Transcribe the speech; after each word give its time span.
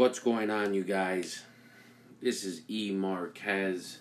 What's 0.00 0.18
going 0.18 0.48
on, 0.48 0.72
you 0.72 0.82
guys? 0.82 1.42
This 2.22 2.42
is 2.42 2.62
E. 2.70 2.90
Marquez, 2.90 3.98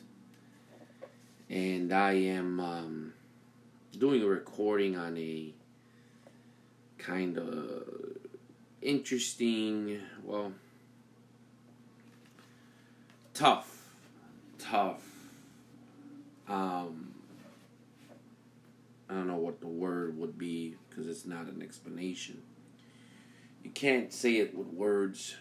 and 1.49 1.91
I 1.91 2.13
am 2.13 2.61
um, 2.61 3.13
doing 3.97 4.23
a 4.23 4.25
recording 4.25 4.95
on 4.95 5.17
a 5.17 5.53
kind 6.97 7.37
of 7.37 7.83
interesting, 8.81 9.99
well, 10.23 10.53
tough, 13.33 13.89
tough. 14.57 15.03
Um, 16.47 17.13
I 19.09 19.15
don't 19.15 19.27
know 19.27 19.35
what 19.35 19.59
the 19.59 19.67
word 19.67 20.17
would 20.17 20.37
be 20.37 20.77
because 20.89 21.09
it's 21.09 21.25
not 21.25 21.47
an 21.47 21.61
explanation. 21.61 22.41
You 23.65 23.71
can't 23.71 24.13
say 24.13 24.37
it 24.37 24.55
with 24.55 24.67
words 24.67 25.35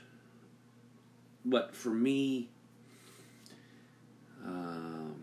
but 1.44 1.74
for 1.74 1.90
me, 1.90 2.48
um, 4.44 5.14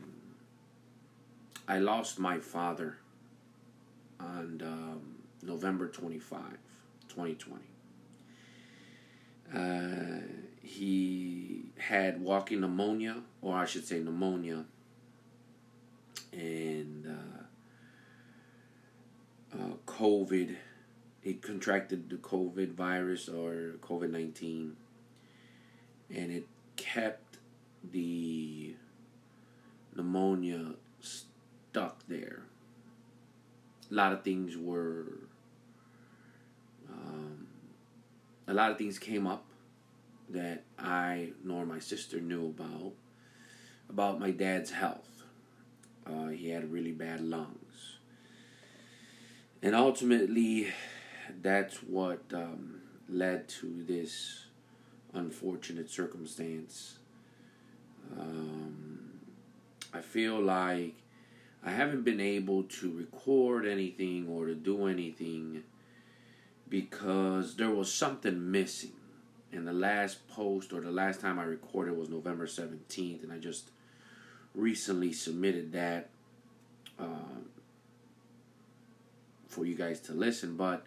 I 1.67 1.79
lost 1.79 2.19
my 2.19 2.39
father 2.39 2.97
on 4.20 4.61
um, 4.63 5.01
November 5.41 5.87
25, 5.87 6.41
2020. 7.09 7.63
Uh, 9.53 10.21
he 10.61 11.65
had 11.77 12.21
walking 12.21 12.61
pneumonia, 12.61 13.21
or 13.41 13.55
I 13.55 13.65
should 13.65 13.85
say 13.85 13.99
pneumonia, 13.99 14.65
and 16.34 17.05
uh, 17.07 17.43
uh, 19.57 19.73
COVID. 19.85 20.55
He 21.21 21.34
contracted 21.35 22.09
the 22.09 22.17
COVID 22.17 22.73
virus 22.73 23.29
or 23.29 23.75
COVID 23.81 24.11
19 24.11 24.75
and 26.13 26.31
it 26.31 26.47
kept 26.75 27.37
the 27.91 28.75
pneumonia 29.95 30.73
stuck 30.99 31.99
there. 32.07 32.43
A 33.91 33.93
lot 33.93 34.13
of 34.13 34.23
things 34.23 34.57
were, 34.57 35.05
um, 36.89 37.47
a 38.47 38.53
lot 38.53 38.71
of 38.71 38.77
things 38.77 38.97
came 38.97 39.27
up 39.27 39.45
that 40.29 40.63
I 40.79 41.29
nor 41.43 41.65
my 41.65 41.79
sister 41.79 42.19
knew 42.19 42.47
about, 42.47 42.93
about 43.90 44.19
my 44.19 44.31
dad's 44.31 44.71
health. 44.71 45.23
Uh, 46.05 46.27
he 46.27 46.49
had 46.49 46.71
really 46.71 46.91
bad 46.91 47.21
lungs. 47.21 47.97
And 49.62 49.75
ultimately, 49.75 50.67
that's 51.41 51.77
what 51.77 52.21
um, 52.34 52.81
led 53.09 53.47
to 53.49 53.84
this 53.87 54.45
unfortunate 55.16 55.90
circumstance. 55.90 56.98
Um, 58.20 58.99
I 59.94 60.02
feel 60.02 60.40
like 60.40 60.96
I 61.63 61.71
haven't 61.71 62.04
been 62.04 62.20
able 62.20 62.63
to 62.63 62.91
record 62.91 63.66
anything 63.66 64.28
or 64.30 64.46
to 64.46 64.56
do 64.56 64.86
anything 64.86 65.63
because 66.69 67.56
there 67.56 67.72
was 67.72 67.91
something 67.91 68.52
missing. 68.52 68.91
And 69.52 69.68
the 69.68 69.74
last 69.74 70.28
post 70.28 70.74
or 70.74 70.81
the 70.81 70.91
last 70.91 71.22
time 71.22 71.40
I 71.40 71.44
recorded 71.44 71.97
was 71.97 72.09
November 72.09 72.46
17th, 72.46 73.24
and 73.24 73.31
I 73.31 73.38
just 73.38 73.69
recently 74.53 75.13
submitted 75.13 75.72
that 75.72 76.09
uh, 77.00 77.40
for 79.47 79.66
you 79.66 79.75
guys 79.75 80.02
to 80.02 80.13
listen. 80.13 80.58
But 80.58 80.86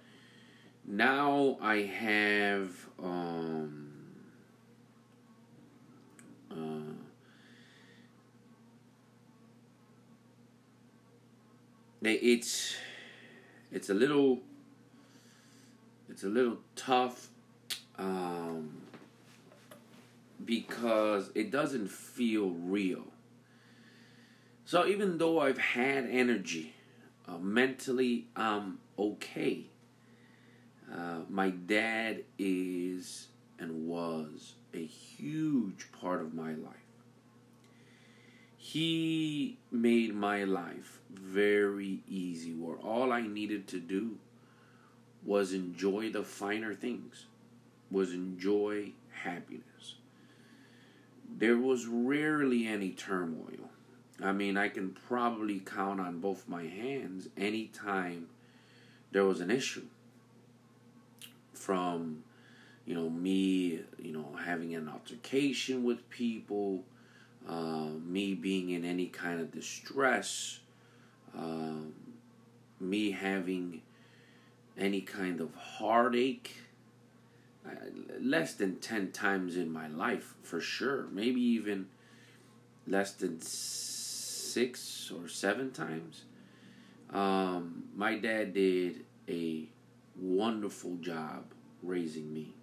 now 0.86 1.56
I 1.60 1.82
have. 1.82 2.72
Um, 3.02 3.87
it's 12.28 12.76
it's 13.72 13.90
a 13.90 13.94
little 13.94 14.40
it's 16.08 16.24
a 16.24 16.28
little 16.28 16.58
tough 16.76 17.28
um, 17.98 18.82
because 20.44 21.30
it 21.34 21.50
doesn't 21.50 21.90
feel 21.90 22.50
real. 22.50 23.04
So 24.64 24.86
even 24.86 25.18
though 25.18 25.40
I've 25.40 25.58
had 25.58 26.08
energy, 26.10 26.74
uh, 27.26 27.38
mentally 27.38 28.26
I'm 28.36 28.78
okay. 28.98 29.64
Uh, 30.90 31.20
my 31.28 31.50
dad 31.50 32.24
is 32.38 33.28
and 33.58 33.86
was 33.86 34.54
a 34.74 34.84
huge 34.84 35.90
part 35.92 36.20
of 36.20 36.34
my 36.34 36.54
life. 36.54 36.74
He 38.56 39.58
made 39.70 40.14
my 40.14 40.44
life 40.44 41.00
very 41.10 42.02
easy, 42.08 42.52
where 42.52 42.76
all 42.76 43.12
I 43.12 43.26
needed 43.26 43.66
to 43.68 43.80
do 43.80 44.18
was 45.24 45.52
enjoy 45.52 46.10
the 46.10 46.22
finer 46.22 46.74
things, 46.74 47.26
was 47.90 48.12
enjoy 48.12 48.92
happiness. 49.10 49.94
There 51.30 51.56
was 51.56 51.86
rarely 51.86 52.66
any 52.66 52.90
turmoil. 52.90 53.70
I 54.22 54.32
mean, 54.32 54.56
I 54.56 54.68
can 54.68 54.90
probably 54.90 55.60
count 55.60 56.00
on 56.00 56.20
both 56.20 56.48
my 56.48 56.64
hands 56.64 57.28
any 57.36 57.66
time 57.66 58.28
there 59.12 59.24
was 59.24 59.40
an 59.40 59.50
issue. 59.50 59.86
From, 61.52 62.24
you 62.88 62.94
know, 62.94 63.10
me, 63.10 63.80
you 63.98 64.12
know, 64.14 64.34
having 64.46 64.74
an 64.74 64.88
altercation 64.88 65.84
with 65.84 66.08
people, 66.08 66.84
uh, 67.46 67.90
me 68.02 68.32
being 68.34 68.70
in 68.70 68.82
any 68.82 69.08
kind 69.08 69.42
of 69.42 69.52
distress, 69.52 70.60
um, 71.36 71.92
me 72.80 73.10
having 73.10 73.82
any 74.78 75.02
kind 75.02 75.42
of 75.42 75.54
heartache. 75.54 76.56
Less 78.18 78.54
than 78.54 78.76
10 78.76 79.12
times 79.12 79.58
in 79.58 79.70
my 79.70 79.88
life, 79.88 80.34
for 80.42 80.58
sure. 80.58 81.08
Maybe 81.12 81.42
even 81.42 81.88
less 82.86 83.12
than 83.12 83.42
six 83.42 85.12
or 85.14 85.28
seven 85.28 85.72
times. 85.72 86.22
Um, 87.10 87.84
my 87.94 88.16
dad 88.16 88.54
did 88.54 89.04
a 89.28 89.68
wonderful 90.18 90.96
job 90.96 91.44
raising 91.82 92.32
me. 92.32 92.54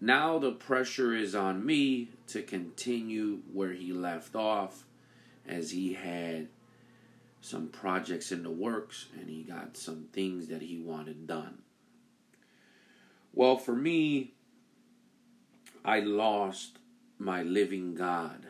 Now 0.00 0.38
the 0.38 0.52
pressure 0.52 1.14
is 1.14 1.34
on 1.34 1.66
me 1.66 2.10
to 2.28 2.42
continue 2.42 3.40
where 3.52 3.72
he 3.72 3.92
left 3.92 4.36
off, 4.36 4.84
as 5.46 5.70
he 5.70 5.94
had 5.94 6.48
some 7.40 7.68
projects 7.68 8.30
in 8.30 8.42
the 8.42 8.50
works 8.50 9.06
and 9.18 9.28
he 9.30 9.42
got 9.42 9.76
some 9.76 10.08
things 10.12 10.48
that 10.48 10.62
he 10.62 10.78
wanted 10.78 11.26
done. 11.26 11.58
Well, 13.32 13.56
for 13.56 13.74
me, 13.74 14.34
I 15.84 16.00
lost 16.00 16.78
my 17.18 17.42
living 17.42 17.94
God, 17.94 18.46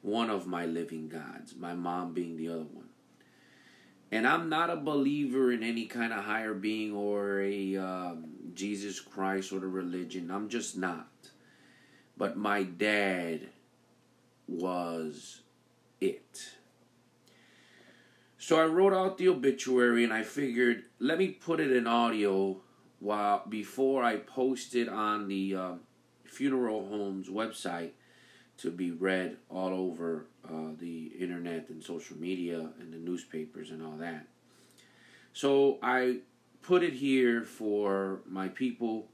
one 0.00 0.30
of 0.30 0.46
my 0.46 0.66
living 0.66 1.08
gods, 1.08 1.54
my 1.56 1.74
mom 1.74 2.12
being 2.12 2.36
the 2.36 2.48
other 2.48 2.64
one. 2.64 2.88
And 4.10 4.26
I'm 4.26 4.48
not 4.48 4.70
a 4.70 4.76
believer 4.76 5.52
in 5.52 5.62
any 5.62 5.86
kind 5.86 6.12
of 6.12 6.24
higher 6.24 6.52
being 6.52 6.94
or 6.94 7.40
a 7.40 7.76
um, 7.76 8.31
Jesus 8.54 9.00
Christ 9.00 9.52
or 9.52 9.60
the 9.60 9.66
religion. 9.66 10.30
I'm 10.30 10.48
just 10.48 10.76
not. 10.76 11.08
But 12.16 12.36
my 12.36 12.62
dad 12.62 13.48
was 14.46 15.40
it. 16.00 16.50
So 18.38 18.60
I 18.60 18.66
wrote 18.66 18.92
out 18.92 19.18
the 19.18 19.28
obituary 19.28 20.04
and 20.04 20.12
I 20.12 20.22
figured 20.22 20.84
let 20.98 21.18
me 21.18 21.28
put 21.28 21.60
it 21.60 21.70
in 21.72 21.86
audio 21.86 22.60
while 22.98 23.44
before 23.48 24.02
I 24.02 24.16
post 24.16 24.74
it 24.74 24.88
on 24.88 25.28
the 25.28 25.54
uh, 25.54 25.72
funeral 26.24 26.86
home's 26.88 27.28
website 27.28 27.90
to 28.58 28.70
be 28.70 28.90
read 28.90 29.36
all 29.48 29.72
over 29.72 30.26
uh, 30.48 30.70
the 30.78 31.12
internet 31.18 31.68
and 31.68 31.82
social 31.82 32.16
media 32.16 32.68
and 32.80 32.92
the 32.92 32.98
newspapers 32.98 33.70
and 33.70 33.82
all 33.82 33.96
that. 33.98 34.26
So 35.32 35.78
I 35.82 36.18
put 36.62 36.82
it 36.82 36.94
here 36.94 37.42
for 37.42 38.20
my 38.26 38.48
people 38.48 39.08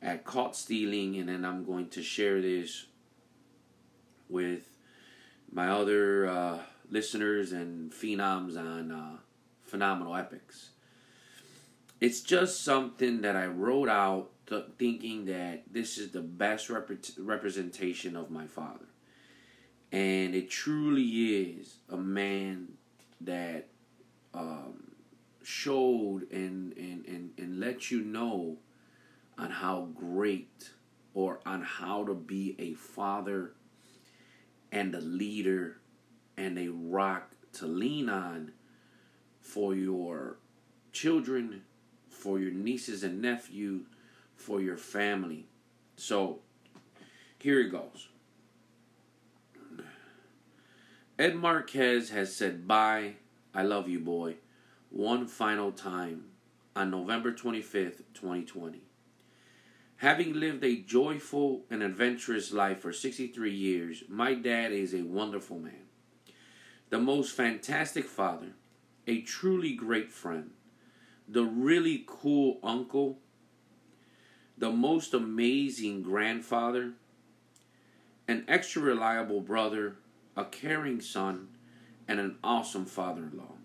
at 0.00 0.24
Caught 0.24 0.56
Stealing, 0.56 1.16
and 1.16 1.28
then 1.28 1.44
I'm 1.44 1.64
going 1.64 1.88
to 1.90 2.02
share 2.02 2.40
this 2.40 2.86
with 4.28 4.68
my 5.50 5.68
other 5.68 6.28
uh, 6.28 6.58
listeners 6.90 7.52
and 7.52 7.92
phenoms 7.92 8.56
on 8.56 8.90
uh, 8.92 9.16
Phenomenal 9.64 10.16
Epics. 10.16 10.70
It's 12.00 12.20
just 12.20 12.62
something 12.62 13.22
that 13.22 13.36
I 13.36 13.46
wrote 13.46 13.88
out 13.88 14.30
thinking 14.78 15.24
that 15.26 15.64
this 15.70 15.98
is 15.98 16.12
the 16.12 16.20
best 16.20 16.70
rep- 16.70 16.90
representation 17.18 18.16
of 18.16 18.30
my 18.30 18.46
father. 18.46 18.86
And 19.90 20.34
it 20.34 20.50
truly 20.50 21.02
is 21.02 21.76
a 21.88 21.96
man 21.96 22.74
that 23.20 23.68
um, 24.34 24.85
showed 25.46 26.28
and, 26.32 26.76
and, 26.76 27.06
and, 27.06 27.30
and 27.38 27.60
let 27.60 27.88
you 27.88 28.00
know 28.00 28.56
on 29.38 29.48
how 29.48 29.88
great 29.94 30.70
or 31.14 31.38
on 31.46 31.62
how 31.62 32.04
to 32.04 32.14
be 32.14 32.56
a 32.58 32.74
father 32.74 33.52
and 34.72 34.92
a 34.92 35.00
leader 35.00 35.76
and 36.36 36.58
a 36.58 36.68
rock 36.68 37.30
to 37.52 37.64
lean 37.64 38.08
on 38.08 38.50
for 39.40 39.72
your 39.72 40.38
children, 40.92 41.62
for 42.10 42.40
your 42.40 42.50
nieces 42.50 43.04
and 43.04 43.22
nephews, 43.22 43.86
for 44.34 44.60
your 44.60 44.76
family. 44.76 45.46
So 45.94 46.40
here 47.38 47.60
it 47.60 47.70
goes. 47.70 48.08
Ed 51.16 51.36
Marquez 51.36 52.10
has 52.10 52.34
said 52.34 52.66
bye, 52.66 53.12
I 53.54 53.62
love 53.62 53.88
you, 53.88 54.00
boy, 54.00 54.34
one 54.96 55.26
final 55.26 55.72
time 55.72 56.24
on 56.74 56.90
November 56.90 57.30
25th, 57.30 58.02
2020. 58.14 58.80
Having 59.96 60.40
lived 60.40 60.64
a 60.64 60.80
joyful 60.80 61.64
and 61.70 61.82
adventurous 61.82 62.50
life 62.50 62.80
for 62.80 62.94
63 62.94 63.52
years, 63.52 64.04
my 64.08 64.32
dad 64.32 64.72
is 64.72 64.94
a 64.94 65.02
wonderful 65.02 65.58
man, 65.58 65.84
the 66.88 66.98
most 66.98 67.36
fantastic 67.36 68.06
father, 68.06 68.52
a 69.06 69.20
truly 69.20 69.74
great 69.74 70.10
friend, 70.10 70.52
the 71.28 71.44
really 71.44 72.02
cool 72.06 72.58
uncle, 72.62 73.18
the 74.56 74.70
most 74.70 75.12
amazing 75.12 76.02
grandfather, 76.02 76.92
an 78.26 78.46
extra 78.48 78.80
reliable 78.80 79.42
brother, 79.42 79.96
a 80.38 80.44
caring 80.46 81.02
son, 81.02 81.48
and 82.08 82.18
an 82.18 82.36
awesome 82.42 82.86
father 82.86 83.24
in 83.24 83.36
law. 83.36 83.55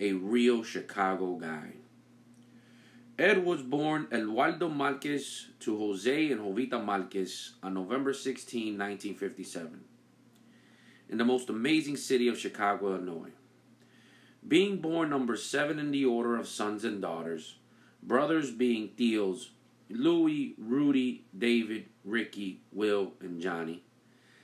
A 0.00 0.12
real 0.12 0.62
Chicago 0.62 1.36
guy. 1.36 1.74
Ed 3.16 3.44
was 3.44 3.62
born 3.62 4.08
Eduardo 4.10 4.68
Marquez 4.68 5.46
to 5.60 5.78
Jose 5.78 6.32
and 6.32 6.40
Jovita 6.40 6.84
Marquez 6.84 7.52
on 7.62 7.74
November 7.74 8.12
16, 8.12 8.76
1957, 8.76 9.84
in 11.10 11.18
the 11.18 11.24
most 11.24 11.48
amazing 11.48 11.96
city 11.96 12.26
of 12.26 12.36
Chicago, 12.36 12.96
Illinois. 12.96 13.30
Being 14.46 14.78
born 14.78 15.10
number 15.10 15.36
seven 15.36 15.78
in 15.78 15.92
the 15.92 16.04
order 16.04 16.36
of 16.36 16.48
sons 16.48 16.84
and 16.84 17.00
daughters, 17.00 17.54
brothers 18.02 18.50
being 18.50 18.88
Theos, 18.96 19.50
Louis, 19.88 20.56
Rudy, 20.58 21.24
David, 21.38 21.86
Ricky, 22.04 22.62
Will, 22.72 23.12
and 23.20 23.40
Johnny, 23.40 23.84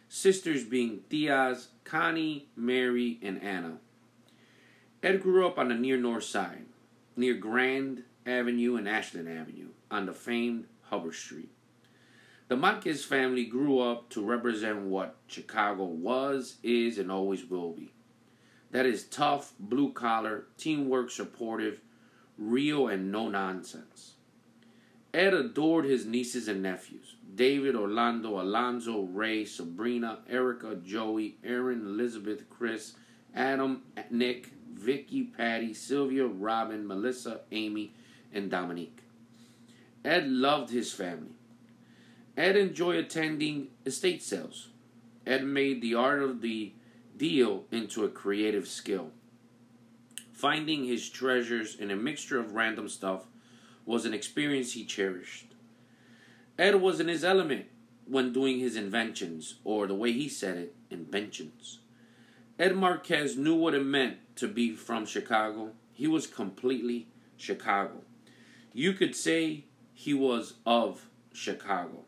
sisters 0.09 0.63
being 0.63 1.01
Tias, 1.11 1.69
Connie, 1.83 2.49
Mary, 2.55 3.19
and 3.21 3.43
Anna. 3.43 3.79
Ed 5.03 5.23
grew 5.23 5.47
up 5.47 5.59
on 5.59 5.69
the 5.69 5.75
near 5.75 5.97
north 5.97 6.25
side, 6.25 6.67
near 7.17 7.35
Grand 7.35 8.05
Avenue 8.27 8.77
and 8.77 8.89
Ashland 8.89 9.29
Avenue, 9.29 9.69
on 9.91 10.07
the 10.07 10.13
famed 10.13 10.67
Hubbard 10.83 11.15
Street. 11.15 11.51
The 12.49 12.57
Marquez 12.57 13.05
family 13.05 13.45
grew 13.45 13.79
up 13.79 14.11
to 14.11 14.25
represent 14.25 14.83
what 14.83 15.17
Chicago 15.27 15.85
was, 15.85 16.57
is, 16.63 16.99
and 16.99 17.11
always 17.11 17.45
will 17.45 17.73
be. 17.73 17.93
That 18.73 18.87
is 18.87 19.05
tough, 19.05 19.53
blue 19.59 19.93
collar, 19.93 20.47
teamwork 20.59 21.11
supportive, 21.11 21.81
real, 22.37 22.89
and 22.89 23.11
no 23.11 23.29
nonsense. 23.29 24.15
Ed 25.15 25.33
adored 25.33 25.87
his 25.87 26.07
nieces 26.07 26.47
and 26.47 26.63
nephews 26.63 27.17
David, 27.35 27.75
Orlando, 27.75 28.41
Alonzo, 28.41 29.03
Ray, 29.03 29.45
Sabrina, 29.45 30.19
Erica, 30.29 30.77
Joey, 30.77 31.37
Aaron, 31.43 31.87
Elizabeth, 31.87 32.51
Chris, 32.51 32.95
Adam, 33.35 33.83
Nick, 34.11 34.51
Vicky, 34.73 35.25
Patty, 35.25 35.75
Sylvia, 35.75 36.27
Robin, 36.27 36.87
Melissa, 36.87 37.41
Amy, 37.53 37.95
and 38.33 38.51
Dominique. 38.51 38.99
Ed 40.05 40.29
loved 40.29 40.71
his 40.71 40.93
family. 40.93 41.35
Ed 42.37 42.57
enjoyed 42.57 42.97
attending 42.97 43.69
estate 43.85 44.23
sales. 44.23 44.69
Ed 45.27 45.45
made 45.45 45.83
the 45.83 45.95
art 45.95 46.23
of 46.23 46.41
the 46.41 46.73
deal 47.17 47.65
into 47.71 48.05
a 48.05 48.09
creative 48.09 48.67
skill. 48.67 49.11
Finding 50.33 50.85
his 50.85 51.09
treasures 51.11 51.75
in 51.75 51.91
a 51.91 51.97
mixture 51.97 52.41
of 52.41 52.55
random 52.55 52.89
stuff 52.89 53.27
was 53.85 54.07
an 54.07 54.15
experience 54.15 54.73
he 54.73 54.85
cherished. 54.85 55.47
Ed 56.59 56.77
was 56.77 56.99
in 56.99 57.09
his 57.09 57.25
element 57.25 57.67
when 58.07 58.33
doing 58.33 58.59
his 58.59 58.75
inventions, 58.75 59.57
or 59.65 59.87
the 59.87 59.95
way 59.95 60.13
he 60.13 60.29
said 60.29 60.57
it, 60.57 60.75
inventions. 60.91 61.81
Ed 62.59 62.75
Marquez 62.75 63.37
knew 63.37 63.55
what 63.55 63.75
it 63.75 63.85
meant 63.85 64.17
to 64.41 64.49
be 64.49 64.75
from 64.75 65.07
Chicago. 65.07 65.71
He 65.93 66.07
was 66.07 66.27
completely 66.27 67.09
Chicago. 67.37 68.03
You 68.73 68.95
could 68.95 69.15
say 69.15 69.65
he 69.93 70.15
was 70.15 70.55
of 70.65 71.07
Chicago. 71.33 72.05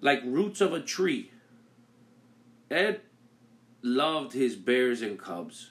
Like 0.00 0.22
roots 0.24 0.60
of 0.60 0.72
a 0.72 0.80
tree. 0.80 1.32
Ed 2.70 3.00
loved 3.82 4.34
his 4.34 4.56
Bears 4.56 5.02
and 5.02 5.18
Cubs 5.18 5.70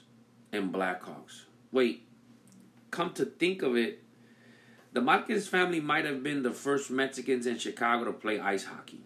and 0.52 0.72
Blackhawks. 0.72 1.44
Wait, 1.70 2.06
come 2.90 3.12
to 3.14 3.24
think 3.24 3.62
of 3.62 3.76
it, 3.76 4.02
the 4.92 5.00
Marquez 5.00 5.46
family 5.46 5.80
might 5.80 6.06
have 6.06 6.22
been 6.22 6.42
the 6.42 6.52
first 6.52 6.90
Mexicans 6.90 7.46
in 7.46 7.58
Chicago 7.58 8.06
to 8.06 8.12
play 8.12 8.40
ice 8.40 8.64
hockey. 8.64 9.02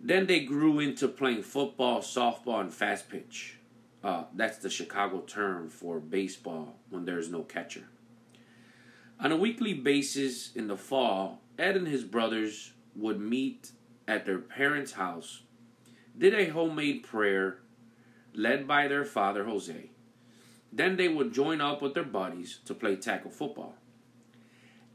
Then 0.00 0.26
they 0.26 0.40
grew 0.40 0.78
into 0.78 1.08
playing 1.08 1.42
football, 1.42 2.00
softball, 2.00 2.60
and 2.60 2.72
fast 2.72 3.08
pitch. 3.08 3.58
Uh, 4.06 4.22
that's 4.36 4.58
the 4.58 4.70
Chicago 4.70 5.18
term 5.22 5.68
for 5.68 5.98
baseball 5.98 6.76
when 6.90 7.04
there's 7.04 7.28
no 7.28 7.42
catcher. 7.42 7.88
On 9.18 9.32
a 9.32 9.36
weekly 9.36 9.74
basis 9.74 10.54
in 10.54 10.68
the 10.68 10.76
fall, 10.76 11.40
Ed 11.58 11.76
and 11.76 11.88
his 11.88 12.04
brothers 12.04 12.72
would 12.94 13.18
meet 13.18 13.72
at 14.06 14.24
their 14.24 14.38
parents' 14.38 14.92
house, 14.92 15.42
did 16.16 16.34
a 16.34 16.50
homemade 16.50 17.02
prayer 17.02 17.58
led 18.32 18.68
by 18.68 18.86
their 18.86 19.04
father 19.04 19.42
Jose. 19.42 19.90
Then 20.72 20.94
they 20.94 21.08
would 21.08 21.34
join 21.34 21.60
up 21.60 21.82
with 21.82 21.94
their 21.94 22.04
buddies 22.04 22.60
to 22.66 22.74
play 22.74 22.94
tackle 22.94 23.32
football. 23.32 23.74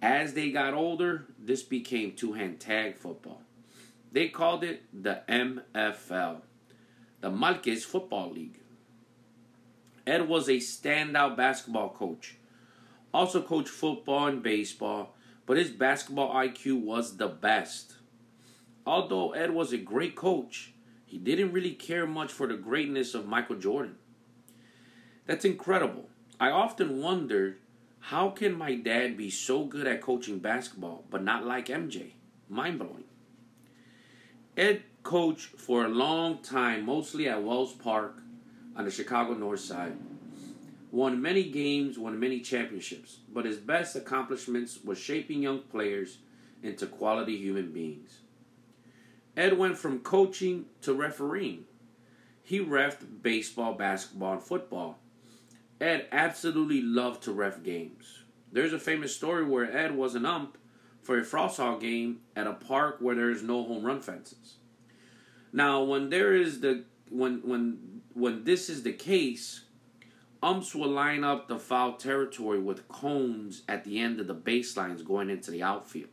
As 0.02 0.36
they 0.36 0.52
got 0.52 0.74
older, 0.74 1.25
this 1.38 1.64
became 1.64 2.14
two 2.14 2.31
hand 2.31 2.62
tag 2.62 2.96
football. 2.96 3.42
They 4.10 4.30
called 4.30 4.64
it 4.64 4.84
the 4.94 5.24
MFL, 5.28 6.44
the 7.19 7.30
Marquez 7.30 7.84
Football 7.84 8.31
League. 8.31 8.62
Ed 10.06 10.27
was 10.27 10.48
a 10.48 10.53
standout 10.57 11.38
basketball 11.38 11.89
coach, 11.89 12.36
also 13.13 13.42
coached 13.42 13.69
football 13.69 14.27
and 14.27 14.42
baseball, 14.42 15.15
but 15.45 15.57
his 15.57 15.69
basketball 15.69 16.33
IQ 16.33 16.81
was 16.81 17.18
the 17.18 17.28
best. 17.28 17.95
Although 18.85 19.33
Ed 19.33 19.52
was 19.52 19.73
a 19.73 19.78
great 19.78 20.16
coach, 20.16 20.73
he 21.06 21.18
didn't 21.18 21.52
really 21.52 21.73
care 21.73 22.07
much 22.07 22.31
for 22.31 22.47
the 22.47 22.56
greatness 22.56 23.14
of 23.14 23.28
Michael 23.28 23.57
Jordan. 23.57 23.95
That's 25.28 25.45
incredible. 25.45 26.09
I 26.40 26.49
often 26.49 27.02
wondered 27.02 27.57
how 27.99 28.30
can 28.30 28.57
my 28.57 28.76
dad 28.76 29.16
be 29.18 29.30
so 29.30 29.66
good 29.66 29.85
at 29.85 30.02
coaching 30.02 30.40
basketball 30.40 31.04
but 31.11 31.23
not 31.23 31.45
like 31.45 31.68
MJ? 31.68 32.14
Mind 32.49 32.80
blowing. 32.80 33.04
Ed 34.57 34.81
coached 35.04 35.57
for 35.57 35.85
a 35.85 35.90
long 35.90 36.40
time, 36.40 36.85
mostly 36.85 37.30
at 37.30 37.44
Wells 37.44 37.73
Park 37.73 38.23
on 38.75 38.85
the 38.85 38.92
Chicago 38.92 39.33
North 39.33 39.59
Side. 39.59 39.97
Won 40.92 41.21
many 41.21 41.49
games, 41.49 41.97
won 41.97 42.19
many 42.19 42.42
championships, 42.42 43.19
but 43.31 43.45
his 43.45 43.57
best 43.57 43.95
accomplishments 43.95 44.80
was 44.83 44.97
shaping 44.97 45.44
young 45.44 45.59
players 45.59 46.18
into 46.63 46.85
quality 46.85 47.37
human 47.37 47.71
beings. 47.71 48.19
Ed 49.37 49.57
went 49.57 49.78
from 49.78 49.99
coaching 49.99 50.66
to 50.81 50.94
refereeing. 50.94 51.66
He 52.44 52.59
refed 52.59 53.21
baseball, 53.21 53.73
basketball, 53.73 54.33
and 54.33 54.44
football 54.44 54.99
Ed 55.81 56.07
absolutely 56.11 56.81
loved 56.83 57.23
to 57.23 57.31
ref 57.31 57.63
games. 57.63 58.19
There's 58.51 58.71
a 58.71 58.80
famous 58.80 59.16
story 59.16 59.44
where 59.44 59.75
Ed 59.75 59.95
was 59.95 60.13
an 60.13 60.28
ump 60.28 60.59
for 61.01 61.18
a 61.18 61.23
Frosthall 61.23 61.81
game 61.81 62.19
at 62.35 62.45
a 62.45 62.54
park 62.54 62.97
where 62.99 63.16
there's 63.16 63.42
no 63.42 63.63
home 63.63 63.83
run 63.83 63.99
fences. 63.99 64.57
Now, 65.51 65.83
when 65.83 66.11
there 66.11 66.35
is 66.35 66.61
the 66.61 66.85
when 67.09 67.42
when 67.44 67.91
when 68.13 68.44
this 68.44 68.69
is 68.69 68.83
the 68.83 68.94
case, 68.94 69.61
umps 70.44 70.73
will 70.73 70.89
line 70.89 71.23
up 71.23 71.47
the 71.47 71.59
foul 71.59 71.94
territory 71.94 72.59
with 72.59 72.87
cones 72.87 73.63
at 73.68 73.83
the 73.83 73.99
end 73.99 74.19
of 74.19 74.27
the 74.27 74.35
baselines 74.35 75.06
going 75.06 75.30
into 75.30 75.51
the 75.51 75.63
outfield. 75.63 76.09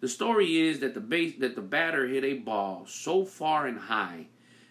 The 0.00 0.08
story 0.08 0.56
is 0.56 0.80
that 0.80 0.94
the 0.94 1.00
base 1.00 1.34
that 1.40 1.54
the 1.54 1.62
batter 1.62 2.08
hit 2.08 2.24
a 2.24 2.34
ball 2.34 2.86
so 2.86 3.24
far 3.24 3.66
and 3.66 3.78
high, 3.78 4.28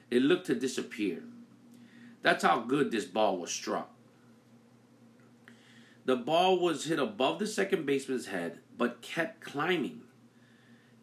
it 0.09 0.23
looked 0.23 0.47
to 0.47 0.55
disappear. 0.55 1.23
That's 2.21 2.43
how 2.43 2.61
good 2.61 2.91
this 2.91 3.05
ball 3.05 3.37
was 3.37 3.51
struck. 3.51 3.91
The 6.05 6.15
ball 6.15 6.59
was 6.59 6.85
hit 6.85 6.97
above 6.97 7.37
the 7.37 7.45
second 7.45 7.85
baseman's 7.85 8.25
head, 8.25 8.59
but 8.77 9.01
kept 9.01 9.41
climbing 9.41 10.01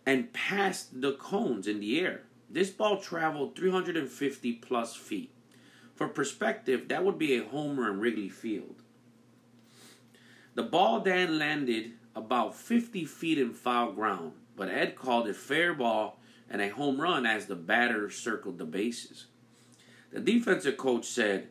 and 0.05 0.33
passed 0.33 1.01
the 1.01 1.13
cones 1.13 1.69
in 1.69 1.79
the 1.81 2.01
air. 2.01 2.26
This 2.49 2.71
ball 2.71 2.99
traveled 2.99 3.57
350 3.57 4.53
plus 4.55 4.95
feet. 4.95 5.33
For 5.95 6.09
perspective, 6.09 6.89
that 6.89 7.05
would 7.05 7.19
be 7.19 7.35
a 7.35 7.45
homer 7.45 7.91
in 7.91 8.01
Wrigley 8.01 8.29
Field. 8.29 8.83
The 10.55 10.63
ball 10.63 11.01
then 11.01 11.39
landed 11.39 11.93
about 12.15 12.55
50 12.55 13.05
feet 13.05 13.39
in 13.39 13.53
foul 13.53 13.93
ground, 13.93 14.33
but 14.57 14.69
Ed 14.69 14.97
called 14.97 15.29
it 15.29 15.37
fair 15.37 15.75
ball 15.75 16.19
and 16.49 16.63
a 16.63 16.69
home 16.69 17.01
run 17.01 17.27
as 17.27 17.47
the 17.47 17.57
batter 17.57 18.09
circled 18.11 18.59
the 18.59 18.65
bases. 18.65 19.27
The 20.13 20.21
defensive 20.21 20.77
coach 20.77 21.07
said, 21.07 21.49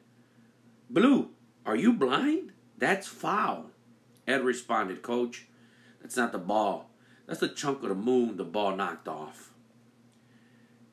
Blue, 0.89 1.29
are 1.65 1.75
you 1.75 1.93
blind? 1.93 2.53
That's 2.77 3.07
foul. 3.07 3.71
Ed 4.27 4.43
responded, 4.43 5.01
Coach, 5.01 5.45
that's 6.01 6.17
not 6.17 6.31
the 6.31 6.37
ball. 6.37 6.89
That's 7.27 7.39
the 7.39 7.47
chunk 7.47 7.83
of 7.83 7.89
the 7.89 7.95
moon 7.95 8.37
the 8.37 8.43
ball 8.43 8.75
knocked 8.75 9.07
off. 9.07 9.51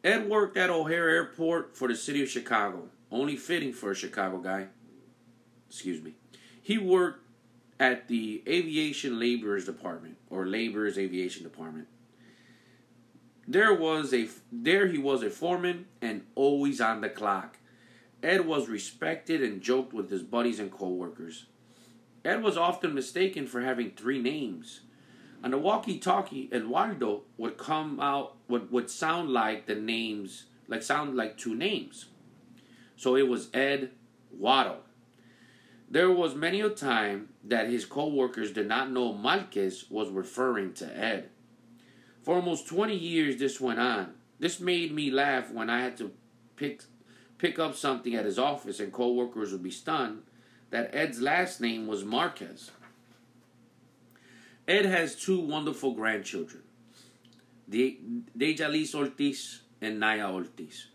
Ed 0.05 0.29
worked 0.29 0.57
at 0.57 0.71
O'Hare 0.71 1.09
Airport 1.09 1.77
for 1.77 1.89
the 1.89 1.97
city 1.97 2.23
of 2.23 2.29
Chicago. 2.29 2.89
Only 3.11 3.37
fitting 3.37 3.73
for 3.73 3.91
a 3.91 3.95
Chicago 3.95 4.39
guy. 4.39 4.69
Excuse 5.69 6.03
me. 6.03 6.15
He 6.61 6.79
worked 6.79 7.27
at 7.79 8.09
the 8.09 8.43
Aviation 8.49 9.19
Laborers 9.19 9.67
Department 9.67 10.17
or 10.31 10.47
Laborers 10.47 10.99
Aviation 10.99 11.43
Department. 11.43 11.89
There 13.47 13.75
was 13.75 14.15
a 14.15 14.29
there 14.51 14.87
he 14.87 14.99
was 14.99 15.23
a 15.23 15.31
foreman 15.31 15.87
and 16.01 16.23
always 16.35 16.81
on 16.81 17.01
the 17.01 17.09
clock. 17.09 17.59
Ed 18.23 18.47
was 18.47 18.69
respected 18.69 19.43
and 19.43 19.61
joked 19.61 19.93
with 19.93 20.11
his 20.11 20.23
buddies 20.23 20.61
and 20.61 20.71
coworkers. 20.71 21.47
Ed 22.25 22.43
was 22.43 22.57
often 22.57 22.95
mistaken 22.95 23.49
for 23.49 23.63
having 23.63 23.91
three 23.91 24.23
names. 24.23 24.83
On 25.43 25.51
the 25.51 25.59
walkie-talkie, 25.59 26.51
Eduardo 26.53 27.23
would 27.37 27.59
come 27.59 27.99
out 28.01 28.37
would, 28.49 28.71
would 28.71 28.91
sound 28.91 29.31
like 29.31 29.67
the 29.67 29.75
names 29.75 30.45
like 30.69 30.83
sound 30.83 31.17
like 31.17 31.37
two 31.37 31.55
names. 31.55 32.07
So 32.97 33.17
it 33.17 33.29
was 33.29 33.51
Ed 33.53 33.91
Waddle. 34.31 34.81
There 35.91 36.11
was 36.11 36.35
many 36.35 36.61
a 36.61 36.71
time 36.71 37.29
that 37.45 37.69
his 37.69 37.85
co-workers 37.85 38.53
did 38.53 38.69
not 38.69 38.91
know 38.91 39.13
Marquez 39.13 39.85
was 39.91 40.09
referring 40.09 40.73
to 40.75 40.99
Ed. 40.99 41.29
For 42.23 42.37
almost 42.37 42.69
20 42.69 42.97
years 42.97 43.37
this 43.37 43.61
went 43.61 43.81
on. 43.81 44.15
This 44.39 44.61
made 44.61 44.95
me 44.95 45.11
laugh 45.11 45.51
when 45.51 45.69
I 45.69 45.83
had 45.83 45.97
to 45.99 46.13
pick 46.57 46.85
pick 47.39 47.59
up 47.59 47.75
something 47.75 48.15
at 48.15 48.25
his 48.25 48.39
office 48.39 48.79
and 48.79 48.93
co-workers 48.93 49.51
would 49.51 49.65
be 49.65 49.71
stunned 49.71 50.23
that 50.71 50.95
Ed's 50.95 51.21
last 51.21 51.61
name 51.61 51.87
was 51.89 52.05
Marquez. 52.05 52.71
Ed 54.69 54.85
has 54.87 55.17
two 55.17 55.41
wonderful 55.41 55.93
grandchildren, 55.93 56.63
Dejalis 57.69 58.95
Ortiz 58.95 59.63
and 59.81 59.99
Naya 59.99 60.31
Ortiz. 60.31 60.87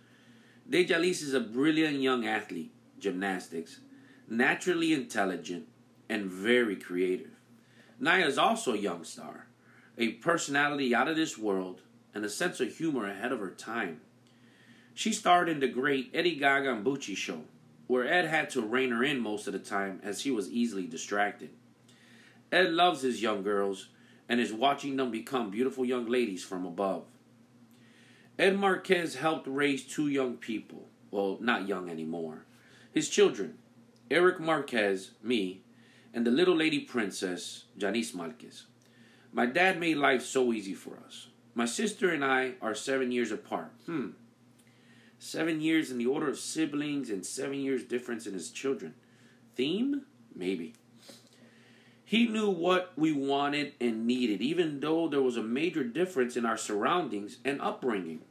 Dejalis 0.70 1.22
is 1.22 1.34
a 1.34 1.42
brilliant 1.42 2.00
young 2.00 2.26
athlete, 2.26 2.72
gymnastics, 2.98 3.82
naturally 4.30 4.94
intelligent, 4.94 5.68
and 6.08 6.32
very 6.32 6.78
creative. 6.78 7.32
Naya 8.00 8.26
is 8.26 8.38
also 8.38 8.74
a 8.74 8.78
young 8.78 9.04
star, 9.04 9.48
a 9.98 10.14
personality 10.14 10.96
out 10.96 11.10
of 11.10 11.18
this 11.18 11.38
world, 11.38 11.82
and 12.14 12.24
a 12.24 12.30
sense 12.30 12.62
of 12.62 12.78
humor 12.78 13.06
ahead 13.06 13.34
of 13.34 13.42
her 13.42 13.52
time. 13.52 14.00
She 14.94 15.12
starred 15.12 15.50
in 15.50 15.60
the 15.60 15.68
great 15.68 16.10
Eddie 16.14 16.38
Gaga 16.38 16.72
and 16.72 16.86
Bucci 16.86 17.18
show, 17.18 17.42
where 17.88 18.08
Ed 18.08 18.28
had 18.28 18.50
to 18.52 18.62
rein 18.62 18.92
her 18.92 19.04
in 19.04 19.20
most 19.20 19.46
of 19.46 19.52
the 19.52 19.60
time 19.60 20.00
as 20.04 20.22
he 20.22 20.32
was 20.32 20.50
easily 20.50 20.88
distracted. 20.88 21.50
Ed 22.52 22.72
loves 22.72 23.02
his 23.02 23.22
young 23.22 23.44
girls 23.44 23.90
and 24.30 24.40
is 24.40 24.54
watching 24.54 24.96
them 24.96 25.12
become 25.12 25.50
beautiful 25.50 25.86
young 25.86 26.06
ladies 26.06 26.44
from 26.44 26.66
above. 26.66 27.04
Ed 28.40 28.58
Marquez 28.58 29.16
helped 29.16 29.48
raise 29.48 29.84
two 29.84 30.08
young 30.08 30.36
people. 30.38 30.88
Well, 31.12 31.38
not 31.42 31.68
young 31.68 31.90
anymore. 31.90 32.46
His 32.92 33.10
children, 33.10 33.58
Eric 34.12 34.40
Marquez, 34.40 35.12
me, 35.24 35.62
and 36.14 36.26
the 36.26 36.32
little 36.32 36.56
lady 36.56 36.80
princess, 36.80 37.66
Janice 37.78 38.14
Marquez. 38.14 38.66
My 39.32 39.46
dad 39.46 39.80
made 39.80 39.98
life 39.98 40.24
so 40.24 40.54
easy 40.54 40.74
for 40.74 40.98
us. 41.06 41.28
My 41.54 41.66
sister 41.66 42.10
and 42.12 42.24
I 42.24 42.54
are 42.62 42.76
seven 42.76 43.12
years 43.12 43.32
apart. 43.32 43.72
Hmm. 43.86 44.10
Seven 45.20 45.62
years 45.62 45.90
in 45.90 45.98
the 45.98 46.06
order 46.06 46.30
of 46.30 46.38
siblings 46.38 47.10
and 47.10 47.26
seven 47.26 47.56
years 47.56 47.84
difference 47.84 48.28
in 48.28 48.34
his 48.34 48.52
children. 48.52 48.94
Theme? 49.56 50.04
Maybe. 50.36 50.74
He 52.10 52.26
knew 52.26 52.50
what 52.50 52.94
we 52.96 53.12
wanted 53.12 53.74
and 53.82 54.08
needed, 54.08 54.42
even 54.42 54.80
though 54.80 55.10
there 55.10 55.22
was 55.22 55.36
a 55.36 55.44
major 55.44 55.84
difference 55.84 56.38
in 56.38 56.46
our 56.46 56.56
surroundings 56.56 57.40
and 57.44 57.60
upbringing. 57.60 58.22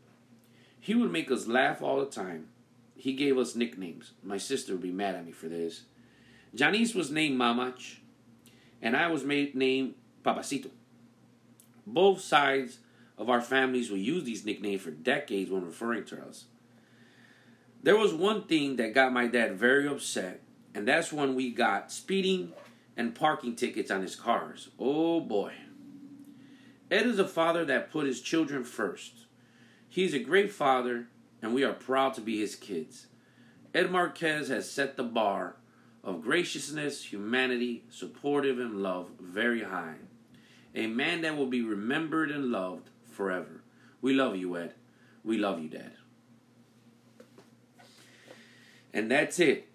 He 0.80 0.94
would 0.94 1.12
make 1.12 1.30
us 1.30 1.46
laugh 1.46 1.82
all 1.82 2.00
the 2.00 2.06
time. 2.06 2.46
He 2.96 3.12
gave 3.12 3.36
us 3.36 3.54
nicknames. 3.54 4.12
My 4.22 4.38
sister 4.38 4.72
would 4.72 4.80
be 4.80 4.92
mad 4.92 5.14
at 5.14 5.26
me 5.26 5.32
for 5.32 5.48
this. 5.48 5.82
Janice 6.54 6.94
was 6.94 7.10
named 7.10 7.38
Mamach, 7.38 7.98
and 8.80 8.96
I 8.96 9.08
was 9.08 9.24
made 9.24 9.54
named 9.54 9.92
Papacito. 10.24 10.70
Both 11.86 12.22
sides 12.22 12.78
of 13.18 13.28
our 13.28 13.42
families 13.42 13.90
will 13.90 13.98
use 13.98 14.24
these 14.24 14.46
nicknames 14.46 14.80
for 14.80 14.90
decades 14.90 15.50
when 15.50 15.66
referring 15.66 16.06
to 16.06 16.22
us. 16.22 16.46
There 17.82 17.98
was 17.98 18.14
one 18.14 18.44
thing 18.44 18.76
that 18.76 18.94
got 18.94 19.12
my 19.12 19.26
dad 19.26 19.58
very 19.58 19.86
upset, 19.86 20.40
and 20.74 20.88
that's 20.88 21.12
when 21.12 21.34
we 21.34 21.50
got 21.50 21.92
speeding 21.92 22.54
and 22.96 23.14
parking 23.14 23.54
tickets 23.54 23.90
on 23.90 24.02
his 24.02 24.16
cars. 24.16 24.70
Oh 24.78 25.20
boy. 25.20 25.52
Ed 26.90 27.06
is 27.06 27.18
a 27.18 27.26
father 27.26 27.64
that 27.64 27.90
put 27.90 28.06
his 28.06 28.20
children 28.20 28.64
first. 28.64 29.26
He's 29.88 30.14
a 30.14 30.18
great 30.18 30.52
father, 30.52 31.08
and 31.42 31.52
we 31.52 31.64
are 31.64 31.72
proud 31.72 32.14
to 32.14 32.20
be 32.20 32.38
his 32.38 32.54
kids. 32.54 33.06
Ed 33.74 33.90
Marquez 33.90 34.48
has 34.48 34.70
set 34.70 34.96
the 34.96 35.02
bar 35.02 35.56
of 36.04 36.22
graciousness, 36.22 37.12
humanity, 37.12 37.84
supportive, 37.90 38.58
and 38.58 38.82
love 38.82 39.10
very 39.20 39.64
high. 39.64 39.96
A 40.74 40.86
man 40.86 41.22
that 41.22 41.36
will 41.36 41.46
be 41.46 41.62
remembered 41.62 42.30
and 42.30 42.52
loved 42.52 42.90
forever. 43.10 43.62
We 44.00 44.14
love 44.14 44.36
you, 44.36 44.56
Ed. 44.56 44.74
We 45.24 45.38
love 45.38 45.60
you, 45.60 45.68
Dad. 45.68 45.92
And 48.92 49.10
that's 49.10 49.40
it. 49.40 49.68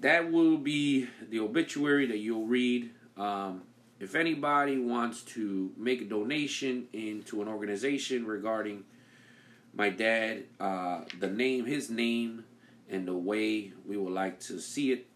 That 0.00 0.30
will 0.30 0.58
be 0.58 1.08
the 1.28 1.40
obituary 1.40 2.06
that 2.06 2.18
you'll 2.18 2.46
read. 2.46 2.90
Um, 3.16 3.62
if 3.98 4.14
anybody 4.14 4.78
wants 4.78 5.22
to 5.22 5.72
make 5.76 6.00
a 6.00 6.04
donation 6.04 6.86
into 6.92 7.42
an 7.42 7.48
organization 7.48 8.24
regarding 8.24 8.84
my 9.74 9.90
dad, 9.90 10.44
uh, 10.60 11.00
the 11.18 11.28
name, 11.28 11.66
his 11.66 11.90
name, 11.90 12.44
and 12.88 13.06
the 13.08 13.14
way 13.14 13.72
we 13.84 13.96
would 13.96 14.12
like 14.12 14.38
to 14.40 14.60
see 14.60 14.92
it 14.92 15.06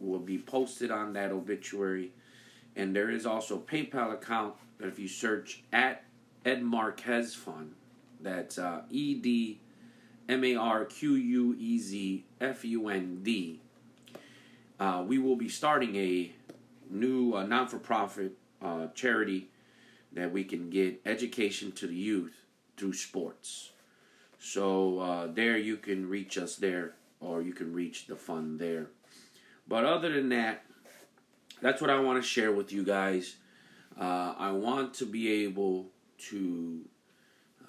will 0.00 0.18
be 0.18 0.38
posted 0.38 0.90
on 0.90 1.12
that 1.12 1.30
obituary. 1.30 2.12
And 2.74 2.96
there 2.96 3.10
is 3.10 3.26
also 3.26 3.56
a 3.56 3.60
PayPal 3.60 4.12
account 4.12 4.54
that 4.78 4.88
if 4.88 4.98
you 4.98 5.06
search 5.06 5.62
at 5.72 6.04
Ed 6.44 6.62
Marquez 6.62 7.34
Fund, 7.34 7.74
that's 8.20 8.58
uh, 8.58 8.82
E 8.90 9.14
D 9.14 9.60
M 10.28 10.42
A 10.44 10.56
R 10.56 10.84
Q 10.84 11.14
U 11.14 11.56
E 11.58 11.78
Z 11.78 12.24
F 12.40 12.64
U 12.64 12.88
N 12.88 13.20
D. 13.22 13.61
Uh, 14.82 15.00
we 15.00 15.16
will 15.16 15.36
be 15.36 15.48
starting 15.48 15.94
a 15.94 16.32
new 16.90 17.34
uh, 17.34 17.44
non 17.44 17.68
for 17.68 17.78
profit 17.78 18.32
uh, 18.60 18.88
charity 18.96 19.48
that 20.12 20.32
we 20.32 20.42
can 20.42 20.70
get 20.70 21.00
education 21.06 21.70
to 21.70 21.86
the 21.86 21.94
youth 21.94 22.34
through 22.76 22.92
sports. 22.92 23.70
So 24.40 24.98
uh, 24.98 25.28
there 25.32 25.56
you 25.56 25.76
can 25.76 26.08
reach 26.08 26.36
us 26.36 26.56
there, 26.56 26.94
or 27.20 27.42
you 27.42 27.52
can 27.52 27.72
reach 27.72 28.08
the 28.08 28.16
fund 28.16 28.58
there. 28.58 28.88
But 29.68 29.84
other 29.84 30.12
than 30.12 30.30
that, 30.30 30.64
that's 31.60 31.80
what 31.80 31.88
I 31.88 32.00
want 32.00 32.20
to 32.20 32.28
share 32.28 32.50
with 32.50 32.72
you 32.72 32.82
guys. 32.82 33.36
Uh, 33.96 34.34
I 34.36 34.50
want 34.50 34.94
to 34.94 35.06
be 35.06 35.44
able 35.44 35.90
to 36.30 36.80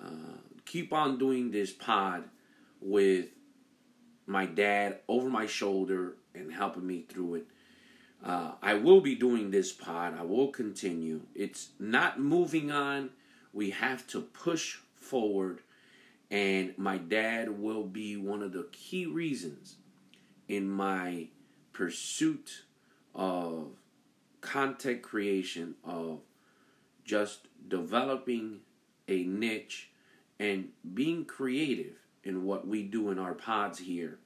uh, 0.04 0.40
keep 0.66 0.92
on 0.92 1.20
doing 1.20 1.52
this 1.52 1.72
pod 1.72 2.24
with 2.82 3.28
my 4.26 4.46
dad 4.46 5.00
over 5.08 5.30
my 5.30 5.46
shoulder 5.46 6.16
and 6.34 6.52
helping 6.52 6.86
me 6.86 7.06
through 7.08 7.36
it. 7.36 7.48
Uh, 8.24 8.52
I 8.62 8.76
will 8.76 9.02
be 9.02 9.16
doing 9.16 9.52
this 9.52 9.72
pod. 9.72 10.18
I 10.18 10.24
will 10.24 10.48
continue. 10.48 11.22
It's 11.36 11.70
not 11.80 12.20
moving 12.20 12.72
on. 12.72 13.10
We 13.52 13.72
have 13.72 14.08
to 14.08 14.22
push 14.22 14.78
forward. 14.96 15.60
And 16.32 16.74
my 16.78 16.98
dad 16.98 17.60
will 17.60 17.84
be 17.84 18.16
one 18.16 18.42
of 18.42 18.54
the 18.54 18.68
key 18.72 19.06
reasons 19.06 19.76
in 20.48 20.70
my 20.70 21.28
pursuit 21.74 22.64
of 23.14 23.68
content 24.42 25.02
creation, 25.02 25.76
of 25.84 26.20
just 27.04 27.48
developing 27.68 28.60
a 29.08 29.24
niche 29.24 29.90
and 30.40 30.70
being 30.94 31.26
creative 31.26 32.03
in 32.24 32.44
what 32.44 32.68
we 32.68 32.84
do 32.84 33.10
in 33.10 33.20
our 33.20 33.34
pods 33.34 33.80
here 33.80 34.20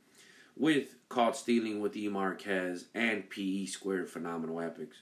with 0.56 0.96
Caught 1.10 1.38
Stealing 1.38 1.80
with 1.80 1.96
E. 1.96 2.08
Marquez 2.08 2.86
and 2.94 3.30
PE 3.30 3.66
Squared 3.66 4.10
Phenomenal 4.10 4.62
Epics. 4.62 4.98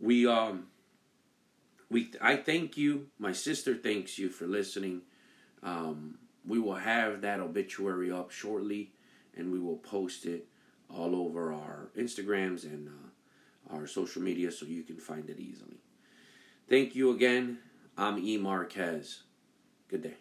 We 0.00 0.26
um 0.26 0.66
we 1.90 2.10
I 2.20 2.36
thank 2.36 2.76
you. 2.76 3.08
My 3.18 3.32
sister 3.32 3.74
thanks 3.74 4.18
you 4.18 4.28
for 4.28 4.46
listening. 4.46 5.02
Um, 5.62 6.18
we 6.46 6.58
will 6.58 6.74
have 6.74 7.20
that 7.20 7.38
obituary 7.40 8.10
up 8.10 8.30
shortly, 8.30 8.92
and 9.36 9.52
we 9.52 9.60
will 9.60 9.76
post 9.76 10.26
it 10.26 10.46
all 10.90 11.14
over 11.14 11.52
our 11.52 11.90
Instagrams 11.96 12.64
and 12.64 12.88
uh, 12.88 13.74
our 13.74 13.86
social 13.86 14.22
media 14.22 14.50
so 14.50 14.66
you 14.66 14.82
can 14.82 14.96
find 14.96 15.30
it 15.30 15.38
easily. 15.38 15.76
Thank 16.68 16.94
you 16.94 17.10
again. 17.10 17.58
I'm 17.96 18.18
E. 18.18 18.38
Marquez. 18.38 19.22
Good 19.88 20.02
day. 20.02 20.14